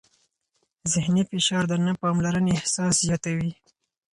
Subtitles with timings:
[0.93, 3.51] ذهني فشار د نه پاملرنې احساس زیاتوي.